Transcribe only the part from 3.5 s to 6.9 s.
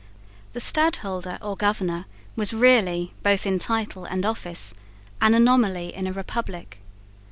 title and office, an anomaly in a republic.